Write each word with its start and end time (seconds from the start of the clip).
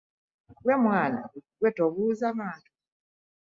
Gwe 0.61 0.75
mwana 0.83 1.19
gwe 1.57 1.69
tobuuza 1.77 2.27
bantu? 2.37 2.71